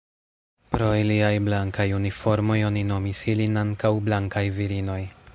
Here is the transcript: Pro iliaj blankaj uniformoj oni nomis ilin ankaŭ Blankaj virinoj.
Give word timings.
Pro 0.75 0.87
iliaj 0.99 1.33
blankaj 1.47 1.85
uniformoj 1.97 2.57
oni 2.69 2.83
nomis 2.93 3.21
ilin 3.35 3.61
ankaŭ 3.65 3.93
Blankaj 4.09 4.43
virinoj. 4.61 5.01